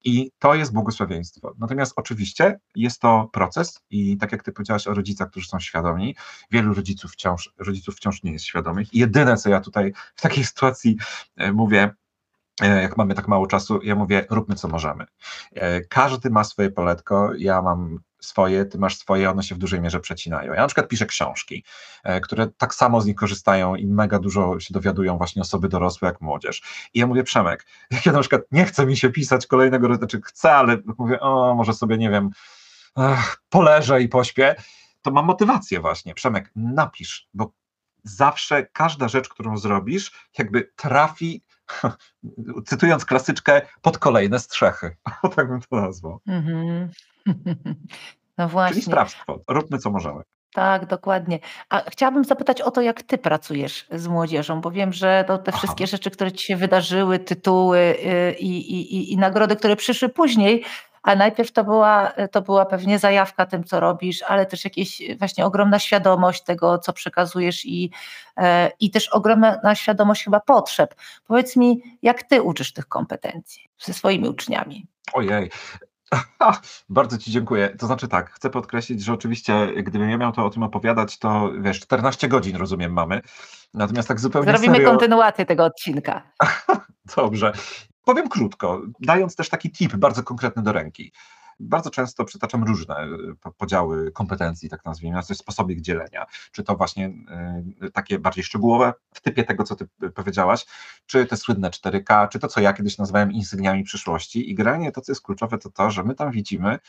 [0.03, 1.53] I to jest błogosławieństwo.
[1.59, 6.15] Natomiast oczywiście jest to proces i tak jak ty powiedziałaś o rodzicach, którzy są świadomi,
[6.51, 8.93] wielu rodziców wciąż, rodziców wciąż nie jest świadomych.
[8.93, 10.97] I jedyne, co ja tutaj w takiej sytuacji
[11.35, 11.93] e, mówię,
[12.61, 15.05] jak mamy tak mało czasu, ja mówię, róbmy co możemy.
[15.55, 19.81] E, każdy ma swoje poletko, ja mam swoje, ty masz swoje, one się w dużej
[19.81, 20.53] mierze przecinają.
[20.53, 21.63] Ja na przykład piszę książki,
[22.03, 26.07] e, które tak samo z nich korzystają i mega dużo się dowiadują właśnie osoby dorosłe
[26.07, 26.89] jak młodzież.
[26.93, 30.21] I ja mówię, Przemek, jak ja na przykład nie chcę mi się pisać kolejnego, znaczy
[30.21, 32.29] chcę, ale mówię, o, może sobie, nie wiem,
[32.95, 34.55] ach, poleżę i pośpię,
[35.01, 36.13] to mam motywację właśnie.
[36.13, 37.51] Przemek, napisz, bo
[38.03, 41.41] zawsze każda rzecz, którą zrobisz, jakby trafi
[42.67, 44.95] cytując klasyczkę, pod kolejne strzechy.
[45.23, 46.19] O tak bym to nazwał.
[46.27, 46.87] Mm-hmm.
[48.37, 48.73] No właśnie.
[48.73, 49.39] Czyli sprawstwo.
[49.47, 50.21] Róbmy co możemy.
[50.53, 51.39] Tak, dokładnie.
[51.69, 55.51] A chciałabym zapytać o to, jak ty pracujesz z młodzieżą, bo wiem, że to te
[55.51, 55.57] Aha.
[55.57, 60.09] wszystkie rzeczy, które ci się wydarzyły, tytuły y, i, i, i, i nagrody, które przyszły
[60.09, 60.63] później,
[61.07, 65.45] a najpierw to była, to była pewnie zajawka tym, co robisz, ale też jakieś właśnie
[65.45, 67.91] ogromna świadomość tego, co przekazujesz i,
[68.37, 70.95] e, i też ogromna świadomość chyba potrzeb.
[71.27, 74.87] Powiedz mi, jak ty uczysz tych kompetencji ze swoimi uczniami?
[75.13, 75.49] Ojej,
[76.89, 77.69] bardzo Ci dziękuję.
[77.79, 81.51] To znaczy tak, chcę podkreślić, że oczywiście gdybym ja miał to o tym opowiadać, to
[81.61, 83.21] wiesz, 14 godzin rozumiem mamy.
[83.73, 84.89] Natomiast tak zupełnie Zrobimy serio...
[84.89, 86.21] kontynuację tego odcinka.
[87.15, 87.53] Dobrze.
[88.07, 91.11] Powiem krótko, dając też taki tip bardzo konkretny do ręki.
[91.59, 96.25] Bardzo często przytaczam różne e, podziały kompetencji, tak nazwijmy, jest sposoby ich dzielenia.
[96.51, 100.65] Czy to właśnie e, takie bardziej szczegółowe w typie tego, co ty powiedziałaś,
[101.05, 104.51] czy te słynne 4K, czy to, co ja kiedyś nazwałem insygniami przyszłości.
[104.51, 106.79] I granie to, co jest kluczowe, to to, że my tam widzimy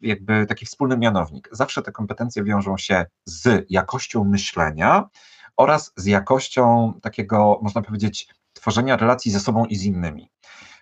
[0.00, 1.48] jakby taki wspólny mianownik.
[1.52, 5.08] Zawsze te kompetencje wiążą się z jakością myślenia
[5.56, 8.28] oraz z jakością takiego, można powiedzieć,
[8.62, 10.30] tworzenia relacji ze sobą i z innymi.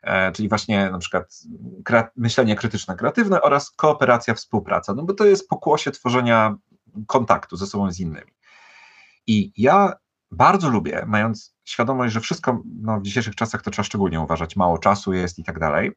[0.02, 1.34] E, czyli właśnie na przykład
[2.16, 6.56] myślenie krytyczne, kreatywne oraz kooperacja, współpraca, no bo to jest pokłosie tworzenia
[7.06, 8.32] kontaktu ze sobą i z innymi.
[9.26, 9.92] I ja
[10.30, 14.78] bardzo lubię, mając świadomość, że wszystko no, w dzisiejszych czasach to trzeba szczególnie uważać, mało
[14.78, 15.92] czasu jest i tak dalej,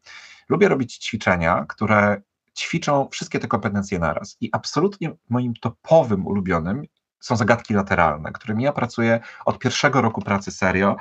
[0.50, 2.22] lubię robić ćwiczenia, które
[2.58, 4.38] ćwiczą wszystkie te kompetencje naraz.
[4.42, 6.84] I absolutnie moim topowym, ulubionym
[7.20, 10.96] są zagadki lateralne, którymi ja pracuję od pierwszego roku pracy serio.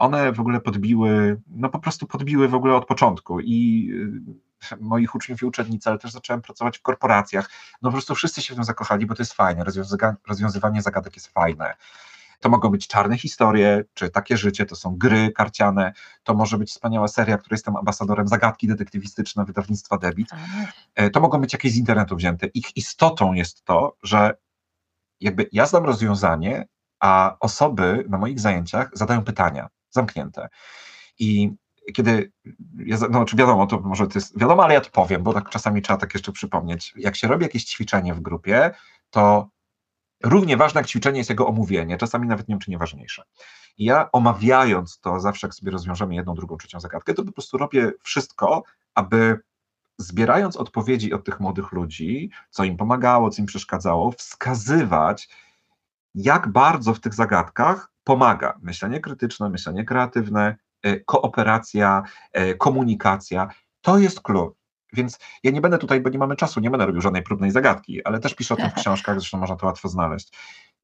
[0.00, 3.90] One w ogóle podbiły, no po prostu podbiły w ogóle od początku i
[4.72, 7.50] y, moich uczniów i uczennic, ale też zacząłem pracować w korporacjach.
[7.82, 9.64] No po prostu wszyscy się w tym zakochali, bo to jest fajne,
[10.28, 11.74] rozwiązywanie zagadek jest fajne.
[12.40, 16.70] To mogą być czarne historie, czy takie życie, to są gry karciane, to może być
[16.70, 20.28] wspaniała seria, której jestem ambasadorem, zagadki detektywistyczne wydawnictwa Debit.
[20.94, 22.46] E, to mogą być jakieś z internetu wzięte.
[22.46, 24.36] Ich istotą jest to, że
[25.20, 26.66] jakby ja znam rozwiązanie,
[27.00, 30.48] a osoby na moich zajęciach zadają pytania zamknięte.
[31.18, 31.52] I
[31.94, 32.32] kiedy,
[33.10, 35.82] no czy wiadomo, to może to jest wiadomo, ale ja to powiem, bo tak czasami
[35.82, 36.94] trzeba tak jeszcze przypomnieć.
[36.96, 38.70] Jak się robi jakieś ćwiczenie w grupie,
[39.10, 39.48] to
[40.24, 43.22] równie ważne jak ćwiczenie jest jego omówienie, czasami nawet nie wiem, czy nie ważniejsze.
[43.78, 47.58] I ja omawiając to, zawsze jak sobie rozwiążemy jedną, drugą, trzecią zagadkę, to po prostu
[47.58, 48.62] robię wszystko,
[48.94, 49.40] aby
[49.98, 55.28] zbierając odpowiedzi od tych młodych ludzi, co im pomagało, co im przeszkadzało, wskazywać,
[56.14, 63.48] jak bardzo w tych zagadkach pomaga myślenie krytyczne, myślenie kreatywne, e, kooperacja, e, komunikacja.
[63.80, 64.60] To jest klucz.
[64.92, 68.04] Więc ja nie będę tutaj, bo nie mamy czasu, nie będę robił żadnej próbnej zagadki,
[68.04, 70.32] ale też piszę o tym w książkach, zresztą można to łatwo znaleźć.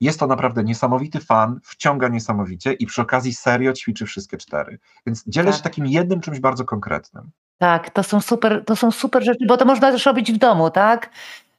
[0.00, 4.78] Jest to naprawdę niesamowity fan, wciąga niesamowicie i przy okazji serio ćwiczy wszystkie cztery.
[5.06, 5.56] Więc dzielę tak.
[5.56, 7.30] się takim jednym czymś bardzo konkretnym.
[7.58, 10.70] Tak, to są super, to są super rzeczy, bo to można też robić w domu,
[10.70, 11.10] tak?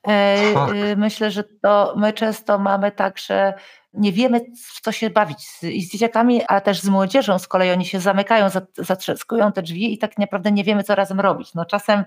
[0.07, 0.69] E, tak.
[0.97, 3.53] Myślę, że to my często mamy tak, że
[3.97, 7.39] nie wiemy, w co się bawić z, z dzieciakami, a też z młodzieżą.
[7.39, 11.19] Z kolei oni się zamykają, zatrzaskują te drzwi i tak naprawdę nie wiemy, co razem
[11.19, 11.53] robić.
[11.53, 12.03] No czasem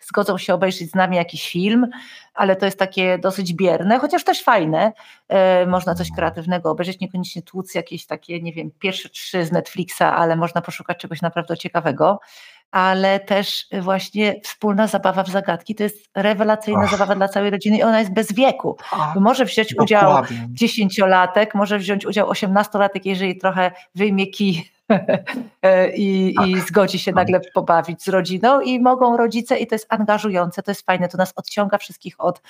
[0.00, 1.86] zgodzą się obejrzeć z nami jakiś film,
[2.34, 4.92] ale to jest takie dosyć bierne, chociaż też fajne.
[5.28, 10.02] E, można coś kreatywnego obejrzeć, niekoniecznie tłuc jakieś takie, nie wiem, pierwsze trzy z Netflixa,
[10.02, 12.20] ale można poszukać czegoś naprawdę ciekawego
[12.70, 16.90] ale też właśnie wspólna zabawa w zagadki to jest rewelacyjna Ach.
[16.90, 18.76] zabawa dla całej rodziny i ona jest bez wieku.
[18.92, 24.70] Ach, może wziąć udział dziesięciolatek, może wziąć udział osiemnastolatek, jeżeli trochę wyjmie kij
[25.96, 26.48] i, tak.
[26.48, 30.70] i zgodzi się nagle pobawić z rodziną i mogą rodzice i to jest angażujące, to
[30.70, 32.42] jest fajne, to nas odciąga wszystkich od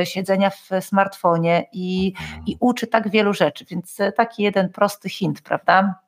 [0.00, 2.56] y, siedzenia w smartfonie i, i mhm.
[2.60, 6.03] uczy tak wielu rzeczy, więc taki jeden prosty hint, prawda?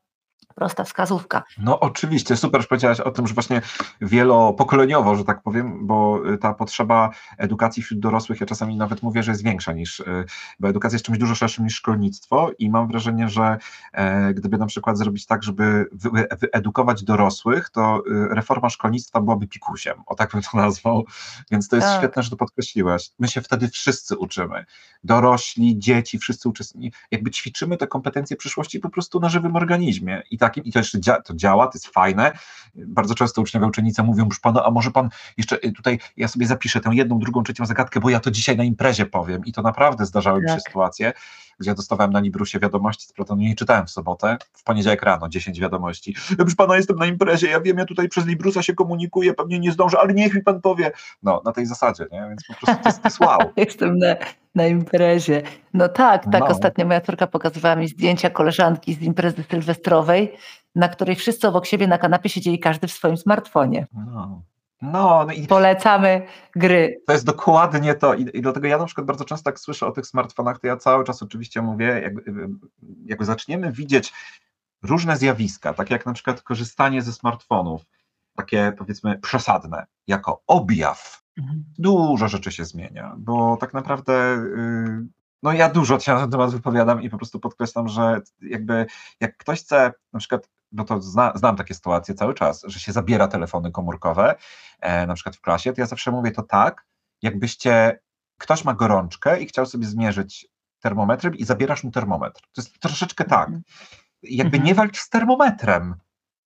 [0.56, 1.42] Prosta wskazówka.
[1.58, 3.62] No oczywiście, super, że powiedziałaś o tym, że właśnie
[4.00, 9.22] wielopokoleniowo, że tak powiem, bo y, ta potrzeba edukacji wśród dorosłych, ja czasami nawet mówię,
[9.22, 10.24] że jest większa niż, y,
[10.60, 13.58] bo edukacja jest czymś dużo szerszym niż szkolnictwo i mam wrażenie, że
[13.92, 15.86] e, gdyby na przykład zrobić tak, żeby
[16.40, 21.04] wyedukować dorosłych, to y, reforma szkolnictwa byłaby pikusiem, o tak bym to nazwał,
[21.50, 21.98] więc to jest tak.
[21.98, 23.10] świetne, że to podkreśliłaś.
[23.18, 24.64] My się wtedy wszyscy uczymy,
[25.04, 30.38] dorośli, dzieci, wszyscy uczestnicy, jakby ćwiczymy te kompetencje przyszłości po prostu na żywym organizmie i
[30.38, 32.32] tak takim i to jeszcze dzia to działa, to jest fajne.
[32.74, 36.46] Bardzo często uczniowie, uczennice mówią, że pan, a może pan jeszcze y, tutaj, ja sobie
[36.46, 39.62] zapiszę tę jedną, drugą, trzecią zagadkę, bo ja to dzisiaj na imprezie powiem i to
[39.62, 40.62] naprawdę zdarzały mi się tak.
[40.62, 41.12] sytuacje,
[41.58, 45.28] gdzie ja dostawałem na Librusie wiadomości z Protonu, nie czytałem w sobotę, w poniedziałek rano
[45.28, 46.14] 10 wiadomości.
[46.36, 49.72] Proszę pana, jestem na imprezie, ja wiem, ja tutaj przez Librusa się komunikuję, pewnie nie
[49.72, 50.92] zdążę, ale niech mi pan powie.
[51.22, 52.26] No, na tej zasadzie, nie?
[52.28, 53.38] Więc po prostu to jest, to jest wow.
[53.56, 54.16] jestem na,
[54.54, 55.42] na imprezie.
[55.74, 56.40] No tak, tak.
[56.40, 56.46] No.
[56.46, 60.32] Ostatnio moja córka pokazywała mi zdjęcia koleżanki z imprezy sylwestrowej,
[60.74, 63.86] na której wszyscy obok siebie na kanapie siedzieli każdy w swoim smartfonie.
[63.92, 64.42] No.
[64.82, 67.00] No, no i Polecamy gry.
[67.06, 69.92] To jest dokładnie to I, i dlatego ja na przykład bardzo często jak słyszę o
[69.92, 72.48] tych smartfonach, to ja cały czas oczywiście mówię, jakby,
[73.04, 74.12] jakby zaczniemy widzieć
[74.82, 77.82] różne zjawiska, tak jak na przykład korzystanie ze smartfonów,
[78.36, 81.64] takie powiedzmy przesadne, jako objaw, mhm.
[81.78, 85.06] dużo rzeczy się zmienia, bo tak naprawdę yy,
[85.42, 88.86] no ja dużo się na ten temat wypowiadam i po prostu podkreślam, że jakby
[89.20, 92.92] jak ktoś chce na przykład no to zna, znam takie sytuacje cały czas, że się
[92.92, 94.34] zabiera telefony komórkowe,
[94.80, 96.86] e, na przykład w klasie, to ja zawsze mówię to tak,
[97.22, 98.00] jakbyście,
[98.38, 100.48] ktoś ma gorączkę i chciał sobie zmierzyć
[100.80, 102.40] termometrem i zabierasz mu termometr.
[102.40, 103.46] To jest troszeczkę tak.
[103.48, 103.62] Mhm.
[104.22, 104.76] Jakby nie mhm.
[104.76, 105.94] walcz z termometrem.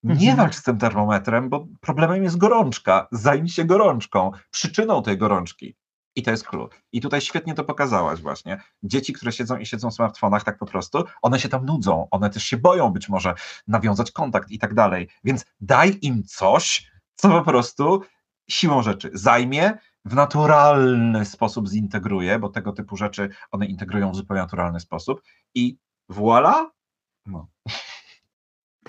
[0.03, 0.37] Nie mhm.
[0.37, 3.09] walcz z tym termometrem, bo problemem jest gorączka.
[3.13, 5.77] Zajmij się gorączką, przyczyną tej gorączki.
[6.17, 6.73] I to jest klucz.
[6.93, 8.63] I tutaj świetnie to pokazałaś właśnie.
[8.83, 12.31] Dzieci, które siedzą i siedzą w smartfonach tak po prostu, one się tam nudzą, one
[12.31, 13.35] też się boją być może
[13.69, 15.09] nawiązać kontakt i tak dalej.
[15.25, 18.03] Więc daj im coś, co po prostu
[18.51, 24.43] siłą rzeczy zajmie, w naturalny sposób zintegruje, bo tego typu rzeczy one integrują w zupełnie
[24.43, 25.23] naturalny sposób
[25.55, 25.79] i
[26.11, 26.67] voilà,
[27.27, 27.49] no.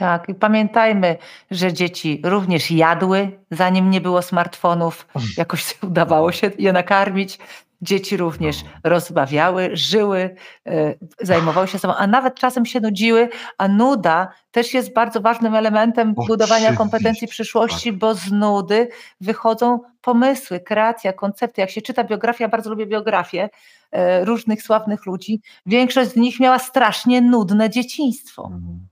[0.01, 1.17] Tak, i pamiętajmy,
[1.51, 7.39] że dzieci również jadły, zanim nie było smartfonów, jakoś udawało się je nakarmić.
[7.81, 10.35] Dzieci również rozbawiały, żyły,
[10.67, 15.55] e, zajmowały się sobą, a nawet czasem się nudziły, a nuda też jest bardzo ważnym
[15.55, 17.99] elementem budowania kompetencji przyszłości, tak.
[17.99, 18.89] bo z nudy
[19.21, 21.61] wychodzą pomysły, kreacja, koncepty.
[21.61, 23.49] Jak się czyta biografię, ja bardzo lubię biografię
[23.91, 28.43] e, różnych sławnych ludzi, większość z nich miała strasznie nudne dzieciństwo.
[28.53, 28.90] Mhm.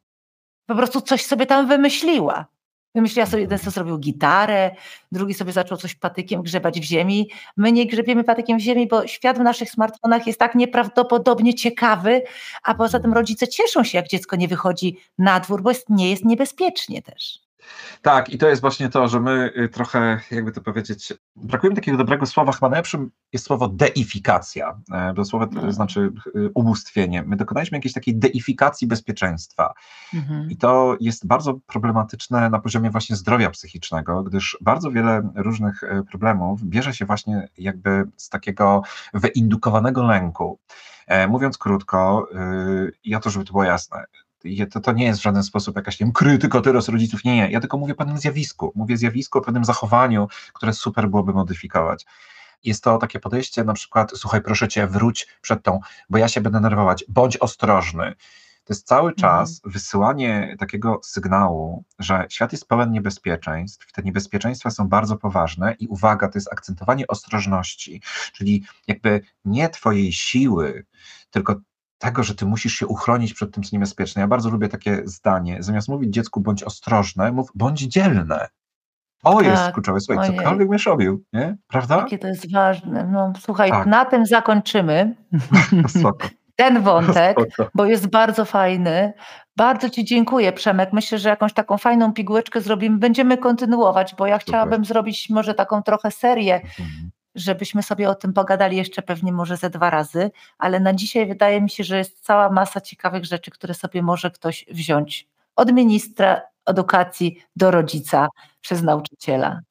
[0.70, 2.46] Po prostu coś sobie tam wymyśliła.
[2.96, 4.72] Wymyśliła sobie, jeden sobie zrobił gitarę,
[5.12, 7.30] drugi sobie zaczął coś patykiem grzebać w ziemi.
[7.58, 12.22] My nie grzebiemy patykiem w ziemi, bo świat w naszych smartfonach jest tak nieprawdopodobnie ciekawy,
[12.64, 16.10] a poza tym rodzice cieszą się, jak dziecko nie wychodzi na dwór, bo jest, nie
[16.10, 17.49] jest niebezpiecznie też.
[18.02, 21.76] Tak, i to jest właśnie to, że my y, trochę, jakby to powiedzieć, brakuje mi
[21.76, 25.74] takiego dobrego słowa, chyba najlepszym jest słowo deifikacja, e, bo słowo to mhm.
[25.74, 27.24] znaczy y, ubóstwienie.
[27.24, 29.74] My dokonaliśmy jakiejś takiej deifikacji bezpieczeństwa
[30.14, 30.50] mhm.
[30.50, 36.04] i to jest bardzo problematyczne na poziomie właśnie zdrowia psychicznego, gdyż bardzo wiele różnych e,
[36.04, 38.82] problemów bierze się właśnie jakby z takiego
[39.14, 40.60] wyindukowanego lęku.
[41.10, 42.28] E, mówiąc krótko,
[42.88, 44.04] y, ja to, żeby to było jasne,
[44.72, 47.52] to, to nie jest w żaden sposób jakaś nie wiem, krytyka teraz rodziców, nie, nie,
[47.52, 52.06] ja tylko mówię o pewnym zjawisku, mówię zjawisku, o pewnym zachowaniu, które super byłoby modyfikować.
[52.64, 56.42] Jest to takie podejście na przykład, słuchaj, proszę cię, wróć przed tą, bo ja się
[56.42, 58.16] będę nerwować, bądź ostrożny.
[58.70, 59.16] To jest cały mhm.
[59.16, 59.74] czas mhm.
[59.74, 66.30] wysyłanie takiego sygnału, że świat jest pełen niebezpieczeństw, te niebezpieczeństwa są bardzo poważne i uwaga,
[66.30, 68.02] to jest akcentowanie ostrożności,
[68.34, 70.86] czyli jakby nie twojej siły,
[71.32, 71.56] tylko
[72.00, 74.22] tego, że ty musisz się uchronić przed tym, co niebezpieczne.
[74.22, 75.58] Ja bardzo lubię takie zdanie.
[75.64, 78.48] Zamiast mówić dziecku bądź ostrożne, mów bądź dzielne.
[79.24, 80.00] O, tak, jest kluczowe.
[80.00, 80.38] Słuchaj, ojej.
[80.38, 81.58] cokolwiek będziesz robił, nie?
[81.68, 81.98] Prawda?
[81.98, 83.10] Jakie to jest ważne.
[83.12, 83.88] No, słuchaj, tak.
[83.88, 85.16] na tym zakończymy.
[86.56, 87.72] Ten wątek, Spoko.
[87.76, 89.14] bo jest bardzo fajny.
[89.58, 90.94] Bardzo Ci dziękuję, Przemek.
[90.94, 92.98] Myślę, że jakąś taką fajną pigułeczkę zrobimy.
[92.98, 98.34] Będziemy kontynuować, bo ja chciałabym zrobić może taką trochę serię mhm żebyśmy sobie o tym
[98.34, 102.20] pogadali jeszcze pewnie może ze dwa razy, ale na dzisiaj wydaje mi się, że jest
[102.20, 108.28] cała masa ciekawych rzeczy, które sobie może ktoś wziąć od ministra edukacji do rodzica
[108.62, 109.62] przez nauczyciela.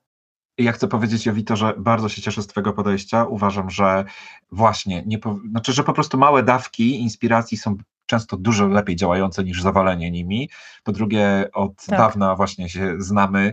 [0.58, 3.24] Ja chcę powiedzieć, Jowito, że bardzo się cieszę z Twojego podejścia.
[3.24, 4.04] Uważam, że
[4.50, 7.76] właśnie, nie po, znaczy, że po prostu małe dawki inspiracji są
[8.06, 10.50] często dużo lepiej działające niż zawalenie nimi.
[10.84, 11.98] Po drugie, od tak.
[11.98, 13.52] dawna właśnie się znamy,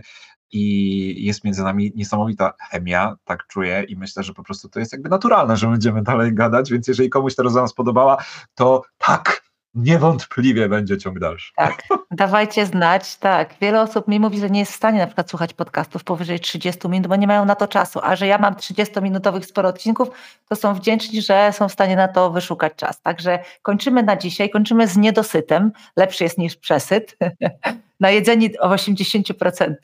[0.52, 4.92] i jest między nami niesamowita chemia, tak czuję i myślę, że po prostu to jest
[4.92, 8.16] jakby naturalne, że będziemy dalej gadać, więc jeżeli komuś ta rozmowa spodobała,
[8.54, 11.52] to tak, niewątpliwie będzie ciąg dalszy.
[11.56, 13.54] Tak, dawajcie znać, tak.
[13.60, 16.88] Wiele osób mi mówi, że nie jest w stanie na przykład słuchać podcastów powyżej 30
[16.88, 20.08] minut, bo nie mają na to czasu, a że ja mam 30-minutowych sporo odcinków,
[20.48, 23.02] to są wdzięczni, że są w stanie na to wyszukać czas.
[23.02, 27.16] Także kończymy na dzisiaj, kończymy z niedosytem, lepszy jest niż przesyt,
[28.00, 29.74] na jedzeni o 80%.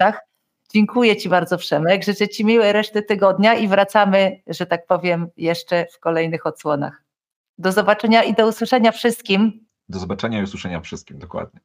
[0.74, 2.04] Dziękuję Ci bardzo, Przemek.
[2.04, 7.04] Życzę Ci miłej reszty tygodnia i wracamy, że tak powiem, jeszcze w kolejnych odsłonach.
[7.58, 9.66] Do zobaczenia i do usłyszenia wszystkim.
[9.88, 11.60] Do zobaczenia i usłyszenia wszystkim, dokładnie.